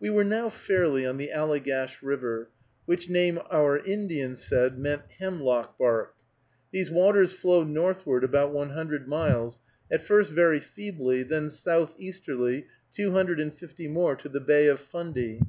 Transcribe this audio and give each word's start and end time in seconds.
We 0.00 0.10
were 0.10 0.22
now 0.22 0.50
fairly 0.50 1.06
on 1.06 1.16
the 1.16 1.30
Allegash 1.32 2.02
River, 2.02 2.50
which 2.84 3.08
name 3.08 3.38
our 3.50 3.78
Indian 3.78 4.36
said 4.36 4.78
meant 4.78 5.04
hemlock 5.18 5.78
bark. 5.78 6.12
These 6.72 6.90
waters 6.90 7.32
flow 7.32 7.64
northward 7.64 8.22
about 8.22 8.52
one 8.52 8.72
hundred 8.72 9.08
miles, 9.08 9.60
at 9.90 10.02
first 10.04 10.30
very 10.32 10.60
feebly, 10.60 11.22
then 11.22 11.48
southeasterly 11.48 12.66
two 12.92 13.12
hundred 13.12 13.40
and 13.40 13.54
fifty 13.54 13.88
more 13.88 14.14
to 14.16 14.28
the 14.28 14.40
Bay 14.40 14.66
of 14.66 14.78
Fundy. 14.78 15.40